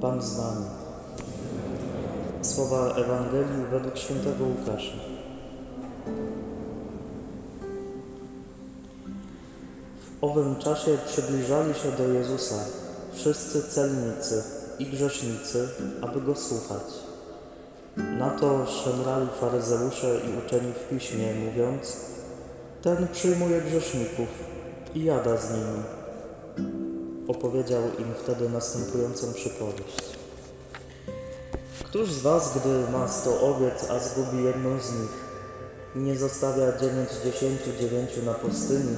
[0.00, 0.66] Pan z Wami.
[2.42, 4.96] Słowa Ewangelii według świętego Łukasza.
[10.00, 12.54] W owym czasie przybliżali się do Jezusa
[13.12, 14.42] wszyscy celnicy
[14.78, 15.68] i grzesznicy,
[16.02, 16.82] aby Go słuchać.
[17.96, 21.96] Na to szemrali faryzeusze i uczeni w piśmie, mówiąc
[22.82, 24.28] Ten przyjmuje grzeszników
[24.94, 25.97] i jada z nimi.
[27.28, 30.18] Opowiedział im wtedy następującą przypowieść.
[31.84, 35.28] Któż z was, gdy ma sto owiec, a zgubi jedną z nich,
[35.96, 38.96] nie zostawia dziewięćdziesięciu dziewięciu na pustyni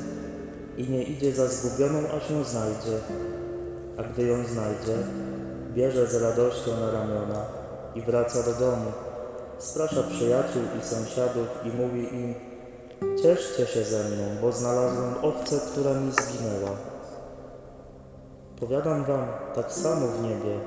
[0.77, 2.99] i nie idzie za zgubioną, aż ją znajdzie,
[3.97, 4.97] a gdy ją znajdzie,
[5.75, 7.45] bierze z radością na ramiona
[7.95, 8.93] i wraca do domu.
[9.59, 12.35] Sprasza przyjaciół i sąsiadów i mówi im:
[13.23, 16.77] Cieszcie się ze mną, bo znalazłem owcę, która mi zginęła.
[18.61, 20.59] Powiadam wam, tak samo w niebie,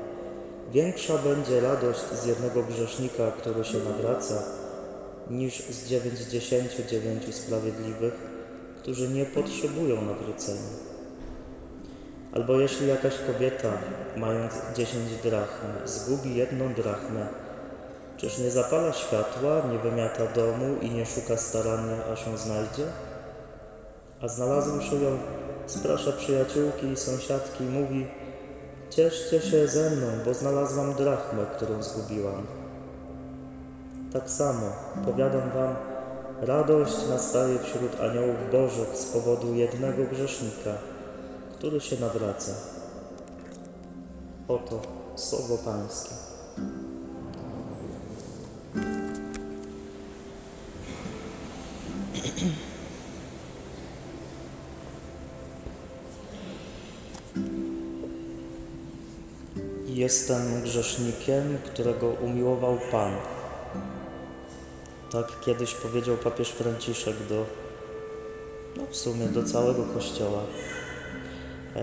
[0.71, 4.43] większa będzie radość z jednego grzesznika, który się nawraca,
[5.29, 8.13] niż z dziewięćdziesięciu dziewięciu sprawiedliwych,
[8.77, 10.73] którzy nie potrzebują nawrócenia.
[12.33, 13.71] Albo jeśli jakaś kobieta,
[14.17, 17.27] mając dziesięć drachm, zgubi jedną drachmę,
[18.17, 22.85] czyż nie zapala światła, nie wymiata domu i nie szuka starannie, aż ją znajdzie?
[24.21, 25.17] A znalazłszy ją,
[25.65, 28.07] sprasza przyjaciółki i sąsiadki mówi
[28.95, 32.47] Cieszcie się ze mną, bo znalazłam drachmę, którą zgubiłam.
[34.13, 34.71] Tak samo,
[35.05, 35.75] powiadam wam,
[36.41, 40.73] radość nastaje wśród aniołów bożych z powodu jednego grzesznika,
[41.57, 42.51] który się nawraca.
[44.47, 44.81] Oto
[45.15, 46.32] słowo Pańskie.
[60.13, 63.11] Jestem grzesznikiem, którego umiłował Pan.
[65.11, 67.45] Tak kiedyś powiedział papież Franciszek do,
[68.77, 70.39] no w sumie do całego Kościoła.
[71.75, 71.81] E,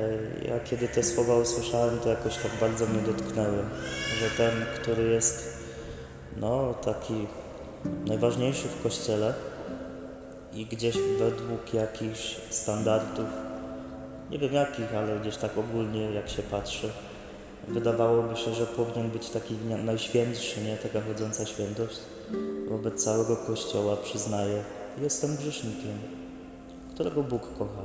[0.49, 3.59] Ja kiedy te słowa usłyszałem, to jakoś tak bardzo mnie dotknęły,
[4.21, 5.59] że ten, który jest
[6.37, 7.27] no taki
[8.07, 9.35] najważniejszy w Kościele
[10.53, 13.29] i gdzieś według jakichś standardów,
[14.31, 16.91] nie wiem jakich, ale gdzieś tak ogólnie jak się patrzy,
[17.69, 19.55] wydawałoby się, że powinien być taki
[19.85, 21.99] najświętszy, nie taka chodząca świętość.
[22.69, 24.65] Wobec całego Kościoła przyznaje,
[25.03, 25.99] jestem grzesznikiem,
[26.95, 27.83] którego Bóg kocha.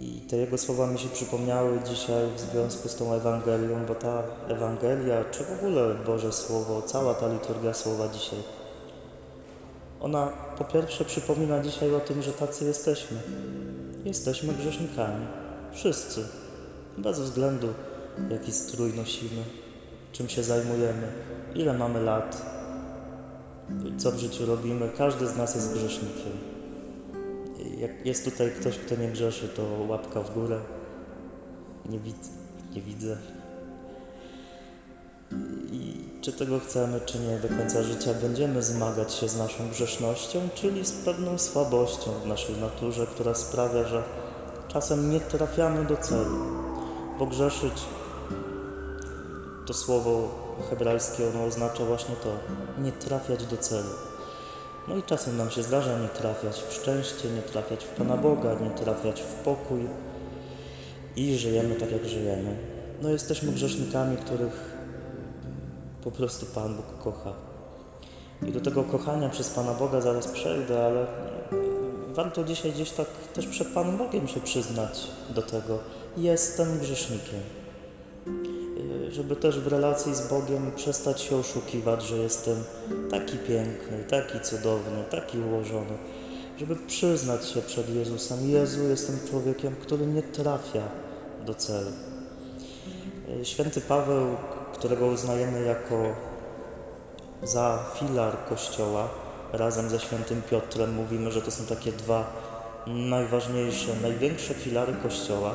[0.00, 4.22] I te jego słowa mi się przypomniały dzisiaj w związku z tą Ewangelią, bo ta
[4.48, 8.38] Ewangelia, czy w ogóle Boże Słowo, cała ta liturgia Słowa dzisiaj,
[10.00, 10.26] ona
[10.58, 13.18] po pierwsze przypomina dzisiaj o tym, że tacy jesteśmy.
[14.04, 15.26] Jesteśmy grzesznikami.
[15.72, 16.24] Wszyscy.
[16.98, 17.68] Bez względu,
[18.30, 19.42] jaki strój nosimy,
[20.12, 21.12] czym się zajmujemy,
[21.54, 22.54] ile mamy lat,
[23.98, 24.90] co w życiu robimy.
[24.96, 26.32] Każdy z nas jest grzesznikiem.
[27.78, 30.60] Jak jest tutaj ktoś, kto nie grzeszy, to łapka w górę.
[31.88, 32.30] Nie widzę.
[32.74, 33.16] Nie widzę.
[35.72, 40.48] I czy tego chcemy, czy nie, do końca życia będziemy zmagać się z naszą grzesznością,
[40.54, 44.02] czyli z pewną słabością w naszej naturze, która sprawia, że
[44.68, 46.36] czasem nie trafiamy do celu.
[47.18, 47.82] Bo grzeszyć
[49.66, 50.28] to słowo
[50.70, 52.28] hebrajskie ono oznacza właśnie to
[52.82, 53.90] nie trafiać do celu.
[54.88, 58.54] No i czasem nam się zdarza nie trafiać w szczęście, nie trafiać w Pana Boga,
[58.54, 59.88] nie trafiać w pokój
[61.16, 62.56] i żyjemy tak jak żyjemy.
[63.02, 64.74] No jesteśmy grzesznikami, których
[66.04, 67.32] po prostu Pan Bóg kocha.
[68.42, 71.06] I do tego kochania przez Pana Boga zaraz przejdę, ale
[72.14, 75.78] warto dzisiaj gdzieś tak też przed Panem Bogiem się przyznać do tego.
[76.16, 77.40] Jestem grzesznikiem.
[79.08, 82.64] Y, Żeby też w relacji z Bogiem przestać się oszukiwać, że jestem
[83.10, 85.98] taki piękny, taki cudowny, taki ułożony.
[86.58, 90.88] Żeby przyznać się przed Jezusem: Jezu, jestem człowiekiem, który nie trafia
[91.46, 91.90] do celu.
[93.40, 94.26] Y, Święty Paweł,
[94.72, 96.14] którego uznajemy jako
[97.42, 99.08] za filar Kościoła,
[99.56, 102.32] razem ze świętym Piotrem mówimy, że to są takie dwa
[102.86, 105.54] najważniejsze, największe filary Kościoła.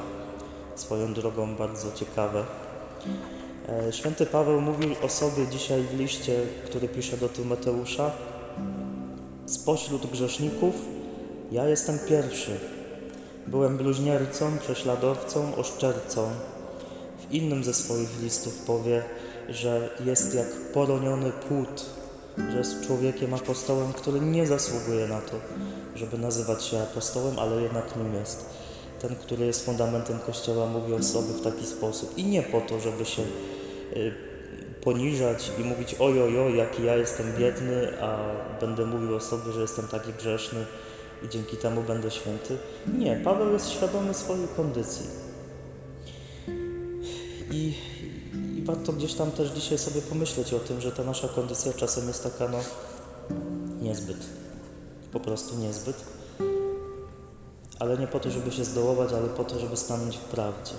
[0.76, 2.44] Swoją drogą bardzo ciekawe.
[3.70, 8.12] E, Święty Paweł mówi o sobie dzisiaj w liście, który pisze do Tymoteusza.
[9.46, 10.76] Spośród grzeszników
[11.52, 12.60] ja jestem pierwszy.
[13.48, 16.30] Byłem bluźniercą, prześladowcą, oszczercą.
[17.20, 19.04] W innym ze swoich listów powie,
[19.50, 21.86] że jest jak poroniony płód,
[22.52, 25.36] że jest człowiekiem apostołem, który nie zasługuje na to,
[25.96, 28.46] żeby nazywać się apostołem, ale jednak nim jest.
[29.02, 32.18] ten, który jest fundamentem Kościoła, mówi o sobie w taki sposób.
[32.18, 34.14] I nie po to, żeby się y,
[34.82, 38.18] poniżać i mówić oj, oj, oj, jaki ja jestem biedny, a
[38.62, 40.66] będę mówił o sobie, że jestem taki grzeszny
[41.26, 42.58] i dzięki temu będę święty.
[42.98, 45.06] Nie, Paweł jest świadomy swojej kondycji.
[47.52, 47.74] I
[48.70, 52.24] warto gdzieś tam też dzisiaj sobie pomyśleć o tym, że ta nasza kondycja czasem jest
[52.24, 52.58] taka, no,
[53.82, 54.18] niezbyt.
[55.12, 56.04] Po prostu niezbyt.
[57.80, 60.74] Ale nie po to, żeby się zdołować, ale po to, żeby stanąć w prawdzie.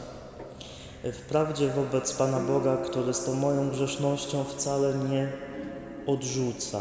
[1.04, 5.32] W prawdzie wobec Pana Boga, który z tą moją grzesznością wcale nie
[6.06, 6.81] odrzuca.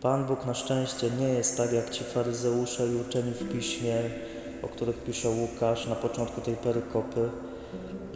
[0.00, 3.96] Pan Bóg na szczęście nie jest tak jak ci faryzeusze i uczeni w piśmie,
[4.62, 7.30] o których pisze Łukasz na początku tej perykopy,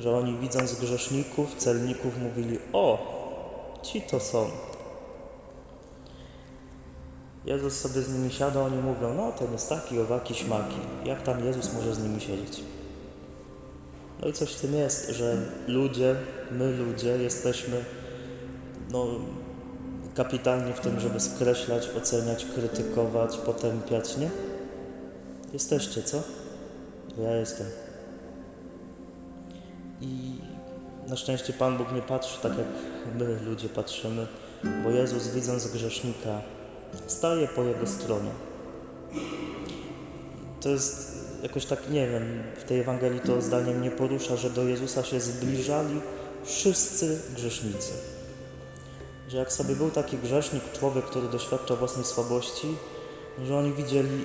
[0.02, 2.98] że oni widząc grzeszników, celników mówili: O,
[3.82, 4.50] ci to są.
[7.44, 10.76] Jezus sobie z nimi siada, oni mówią: No, ten jest taki, owaki, śmaki.
[11.04, 12.60] Jak tam Jezus może z nimi siedzieć?
[14.20, 16.16] No i coś w tym jest, że ludzie,
[16.50, 17.84] my ludzie jesteśmy
[18.90, 19.06] no,
[20.14, 24.30] kapitalni w tym, żeby skreślać, oceniać, krytykować, potępiać, nie?
[25.52, 26.22] Jesteście, co?
[27.18, 27.66] Ja jestem.
[30.02, 30.32] I
[31.08, 32.66] na szczęście Pan Bóg nie patrzy tak, jak
[33.18, 34.26] my ludzie patrzymy,
[34.84, 36.40] bo Jezus widząc grzesznika,
[37.06, 38.30] staje po jego stronie.
[40.60, 41.12] To jest
[41.42, 45.20] jakoś tak, nie wiem, w tej Ewangelii to zdanie mnie porusza, że do Jezusa się
[45.20, 46.00] zbliżali
[46.44, 47.92] wszyscy grzesznicy.
[49.28, 52.66] Że jak sobie był taki grzesznik, człowiek, który doświadcza własnej słabości,
[53.44, 54.24] że oni widzieli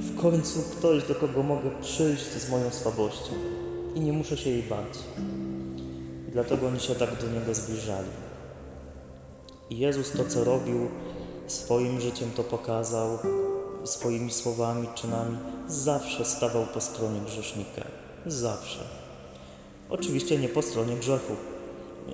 [0.00, 3.59] w końcu ktoś, do kogo mogę przyjść z moją słabością
[3.94, 4.98] i nie muszę się jej bać.
[6.32, 8.08] Dlatego oni się tak do Niego zbliżali.
[9.70, 10.88] I Jezus to, co robił
[11.46, 13.18] swoim życiem, to pokazał,
[13.84, 15.36] swoimi słowami, czynami,
[15.68, 17.82] zawsze stawał po stronie grzesznika.
[18.26, 18.80] Zawsze.
[19.90, 21.32] Oczywiście nie po stronie grzechu.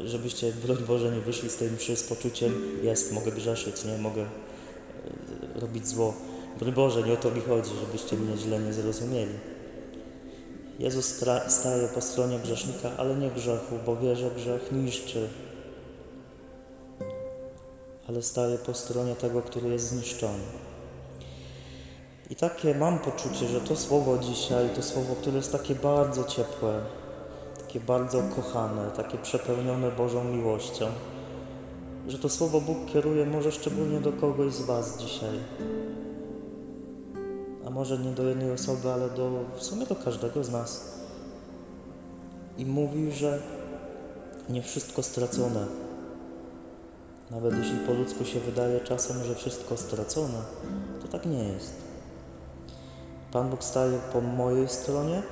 [0.04, 2.52] Żebyście, broń Boże, nie wyszli z tej mszy z poczuciem,
[2.82, 6.14] jest, mogę grzeszyć, nie, mogę e, robić zło.
[6.58, 9.34] Broń Boże, nie o to mi chodzi, żebyście mnie źle nie zrozumieli.
[10.78, 15.28] Jezus staje po stronie grzesznika, ale nie grzechu, bo wie, że grzech niszczy.
[18.08, 20.44] Ale staje po stronie tego, który jest zniszczony.
[22.30, 26.80] I takie mam poczucie, że to słowo dzisiaj, to słowo, które jest takie bardzo ciepłe,
[27.60, 30.86] takie bardzo kochane, takie przepełnione Bożą miłością,
[32.08, 35.38] że to słowo Bóg kieruje może szczególnie do kogoś z Was dzisiaj.
[37.76, 40.98] Może nie do jednej osoby, ale do, w sumie do każdego z nas.
[42.58, 43.42] I mówi, że
[44.48, 45.66] nie wszystko stracone.
[47.30, 50.42] Nawet jeśli po ludzku się wydaje czasem, że wszystko stracone,
[51.02, 51.72] to tak nie jest.
[53.32, 55.22] Pan Bóg staje po mojej stronie,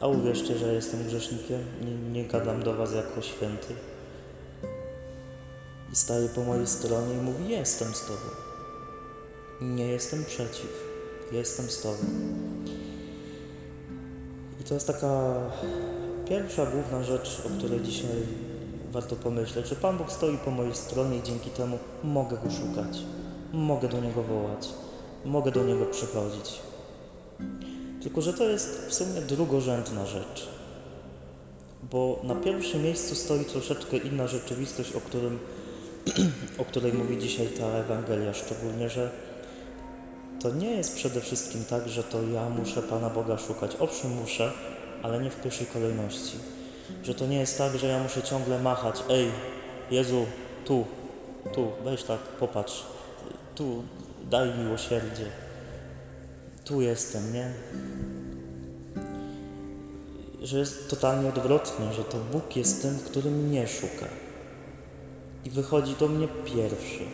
[0.00, 3.74] a uwierzcie, że jestem grzesznikiem, nie, nie gadam do Was jako święty.
[5.92, 8.30] I staje po mojej stronie i mówi: Jestem z Tobą.
[9.60, 10.87] Nie jestem przeciw,
[11.32, 12.04] jestem z Tobą.
[14.60, 15.34] I to jest taka
[16.28, 18.26] pierwsza główna rzecz, o której dzisiaj
[18.92, 22.98] warto pomyśleć, że Pan Bóg stoi po mojej stronie i dzięki temu mogę Go szukać,
[23.52, 24.68] mogę do Niego wołać,
[25.24, 26.58] mogę do Niego przychodzić.
[28.02, 30.48] Tylko, że to jest w sumie drugorzędna rzecz.
[31.90, 35.38] Bo na pierwszym miejscu stoi troszeczkę inna rzeczywistość, o, którym,
[36.58, 39.10] o której mówi dzisiaj ta Ewangelia, szczególnie, że
[40.42, 43.76] to nie jest przede wszystkim tak, że to ja muszę Pana Boga szukać.
[43.78, 44.52] Owszem, muszę,
[45.02, 46.36] ale nie w pierwszej kolejności.
[47.04, 49.02] Że to nie jest tak, że ja muszę ciągle machać.
[49.10, 49.30] Ej,
[49.90, 50.26] Jezu,
[50.64, 50.84] tu,
[51.54, 52.84] tu, weź tak, popatrz,
[53.54, 53.82] tu,
[54.30, 55.30] daj miłosierdzie
[56.68, 57.52] tu jestem, nie?
[60.42, 64.06] Że jest totalnie odwrotnie, że to Bóg jest tym, który mnie szuka.
[65.44, 67.04] I wychodzi do mnie pierwszy.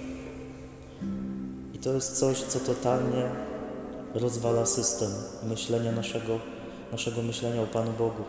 [1.84, 3.30] To jest coś, co totalnie
[4.14, 5.10] rozwala system
[5.42, 6.38] myślenia naszego,
[6.92, 8.22] naszego myślenia o Panu Bogu.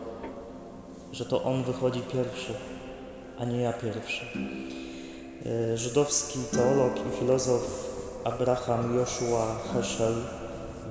[1.12, 2.54] Że to On wychodzi pierwszy,
[3.38, 4.26] a nie ja pierwszy.
[5.46, 7.90] E, żydowski teolog i filozof
[8.24, 10.16] Abraham Joshua Heschel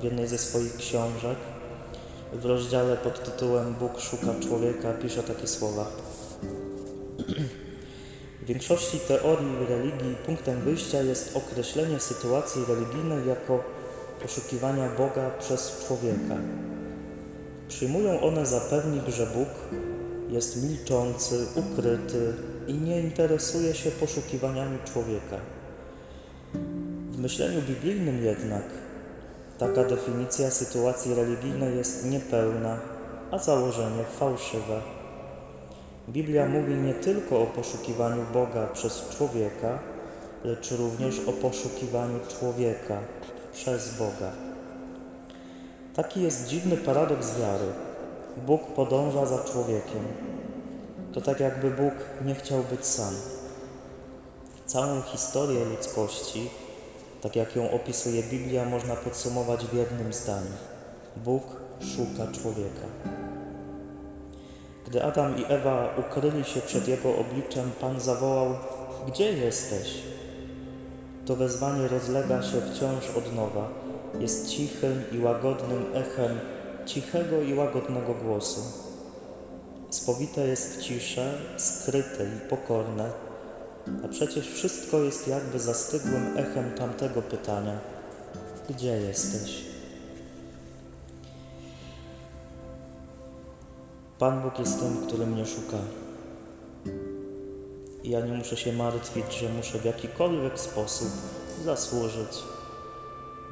[0.01, 1.39] w jednej ze swoich książek
[2.33, 5.87] w rozdziale pod tytułem Bóg szuka człowieka pisze takie słowa.
[8.45, 13.65] W większości teorii religii punktem wyjścia jest określenie sytuacji religijnej jako
[14.23, 16.37] poszukiwania Boga przez człowieka.
[17.69, 19.49] Przyjmują one za pewnik, że Bóg
[20.29, 22.35] jest milczący, ukryty
[22.67, 25.37] i nie interesuje się poszukiwaniami człowieka.
[27.11, 28.65] W myśleniu biblijnym jednak
[29.59, 32.79] Taka definicja sytuacji religijnej jest niepełna,
[33.31, 34.81] a założenie fałszywe.
[36.09, 39.79] Biblia mówi nie tylko o poszukiwaniu Boga przez człowieka,
[40.45, 42.99] lecz również o poszukiwaniu człowieka
[43.53, 44.33] przez Boga.
[45.95, 47.67] Taki jest dziwny paradoks wiary.
[48.47, 50.05] Bóg podąża za człowiekiem.
[51.13, 51.95] To tak jakby Bóg
[52.25, 53.15] nie chciał być sam.
[54.67, 56.51] Całą historię ludzkości,
[57.21, 60.53] tak jak ją opisuje Biblia, można podsumować w jednym zdaniu.
[61.17, 61.43] Bóg
[61.81, 62.87] szuka człowieka.
[64.87, 68.55] Gdy Adam i Ewa ukryli się przed jego obliczem, Pan zawołał:
[69.09, 70.03] Gdzie jesteś?
[71.27, 73.69] To wezwanie rozlega się wciąż od nowa.
[74.21, 76.39] Jest cichym i łagodnym echem
[76.87, 78.61] cichego i łagodnego głosu.
[79.91, 83.11] Spowite jest w ciszę, skryte i pokorne,
[84.05, 87.79] a przecież wszystko jest jakby zastygłym echem tamtego pytania:
[88.69, 89.74] Gdzie jesteś?
[94.19, 95.77] Pan Bóg jest tym, który mnie szuka.
[98.03, 101.09] I ja nie muszę się martwić, że muszę w jakikolwiek sposób
[101.65, 102.43] zasłużyć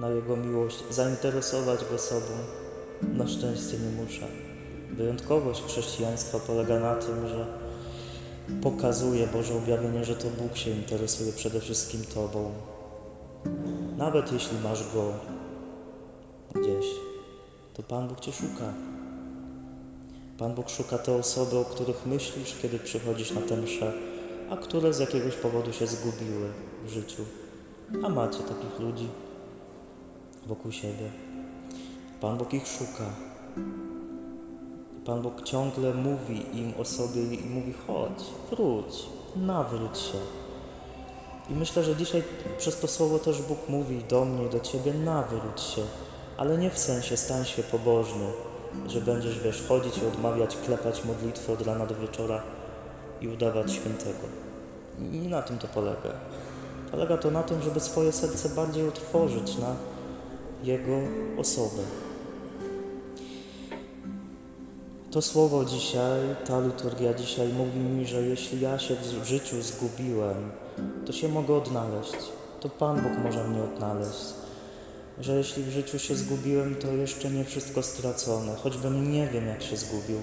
[0.00, 2.32] na Jego miłość, zainteresować Go sobą.
[3.02, 4.26] Na szczęście nie muszę.
[4.92, 7.46] Wyjątkowość chrześcijaństwa polega na tym, że
[8.62, 12.52] pokazuje Boże objawienie, że to Bóg się interesuje przede wszystkim Tobą.
[13.96, 15.12] Nawet jeśli masz Go
[16.54, 16.86] gdzieś,
[17.74, 18.91] to Pan Bóg Cię szuka.
[20.38, 23.92] Pan Bóg szuka te osoby, o których myślisz, kiedy przychodzisz na tę mszę,
[24.50, 26.52] a które z jakiegoś powodu się zgubiły
[26.84, 27.22] w życiu.
[28.04, 29.08] A macie takich ludzi
[30.46, 31.10] wokół siebie.
[32.20, 33.04] Pan Bóg ich szuka.
[35.04, 40.18] Pan Bóg ciągle mówi im o sobie i mówi: chodź, wróć, nawróć się.
[41.50, 42.22] I myślę, że dzisiaj
[42.58, 45.82] przez to słowo też Bóg mówi do mnie i do ciebie: nawróć się,
[46.36, 48.26] ale nie w sensie stań się pobożny,
[48.88, 52.42] że będziesz, wiesz, chodzić i odmawiać, klepać modlitwy od rana do wieczora
[53.20, 54.26] i udawać świętego.
[54.98, 56.10] Nie na tym to polega.
[56.90, 59.74] Polega to na tym, żeby swoje serce bardziej otworzyć na
[60.62, 60.98] Jego
[61.38, 61.82] osobę.
[65.10, 70.50] To słowo dzisiaj, ta liturgia dzisiaj mówi mi, że jeśli ja się w życiu zgubiłem,
[71.06, 72.16] to się mogę odnaleźć.
[72.60, 74.41] To Pan Bóg może mnie odnaleźć.
[75.20, 78.54] Że jeśli w życiu się zgubiłem, to jeszcze nie wszystko stracone.
[78.56, 80.18] Choćbym nie wiem, jak się zgubił,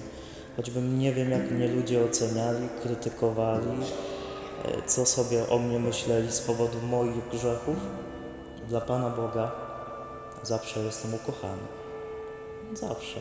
[0.56, 3.66] choćbym nie wiem, jak mnie ludzie oceniali, krytykowali,
[4.64, 7.76] e, co sobie o mnie myśleli z powodu moich grzechów,
[8.68, 9.52] dla Pana Boga
[10.42, 11.62] zawsze jestem ukochany.
[12.74, 13.20] Zawsze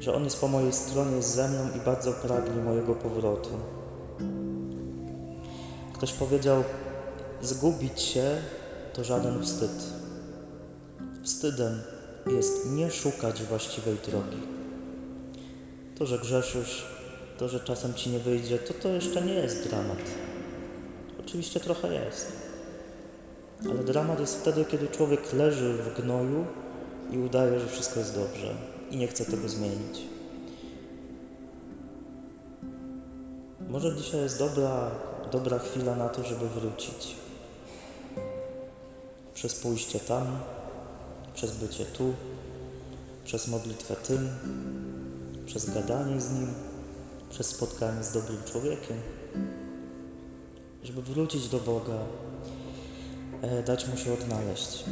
[0.00, 3.50] że On jest po mojej stronie, jest ze mną i bardzo pragnie mojego powrotu.
[5.94, 6.64] Ktoś powiedział,
[7.42, 8.42] zgubić się
[8.92, 9.99] to żaden wstyd.
[11.22, 11.82] Wstydem
[12.26, 14.42] jest nie szukać właściwej drogi.
[15.98, 16.86] To, że grzeszysz,
[17.38, 19.98] to, że czasem ci nie wyjdzie, to to jeszcze nie jest dramat.
[21.20, 22.32] Oczywiście trochę jest.
[23.70, 26.44] Ale dramat jest wtedy, kiedy człowiek leży w gnoju
[27.10, 28.54] i udaje, że wszystko jest dobrze
[28.90, 30.00] i nie chce tego zmienić.
[33.68, 34.90] Może dzisiaj jest dobra,
[35.32, 37.16] dobra chwila na to, żeby wrócić.
[39.34, 40.26] Przez pójście tam,
[41.40, 42.14] przez bycie tu,
[43.24, 44.28] przez modlitwę tym,
[45.46, 46.46] przez gadanie z Nim,
[47.30, 48.96] przez spotkanie z dobrym człowiekiem,
[50.82, 51.98] żeby wrócić do Boga,
[53.42, 54.84] e, dać Mu się odnaleźć.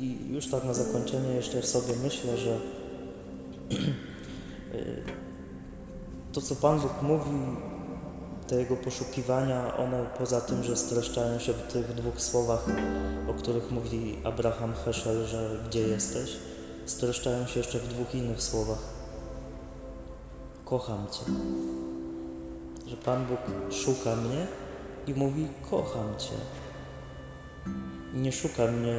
[0.00, 2.60] I już tak na zakończenie jeszcze sobie myślę, że
[6.32, 7.30] to, co Pan Bóg mówi,
[8.50, 12.64] te Jego poszukiwania, one poza tym, że streszczają się w tych dwóch słowach,
[13.28, 16.36] o których mówi Abraham Heschel, że gdzie jesteś,
[16.86, 18.78] streszczają się jeszcze w dwóch innych słowach.
[20.64, 21.32] Kocham Cię.
[22.86, 23.38] Że Pan Bóg
[23.72, 24.46] szuka mnie
[25.06, 26.36] i mówi: Kocham Cię.
[28.14, 28.96] Nie szuka mnie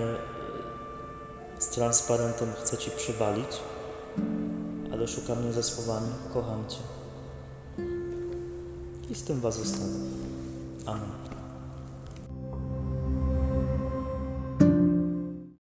[1.60, 3.60] z transparentem, chce Ci przywalić,
[4.94, 7.01] ale szuka mnie ze słowami: Kocham Cię.
[9.12, 9.90] I z tym Was zostawiam.
[10.86, 11.41] Amen.